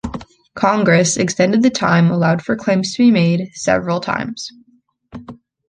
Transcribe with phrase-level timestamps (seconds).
[0.55, 4.49] Congress extended the time allowed for claims to be made several times.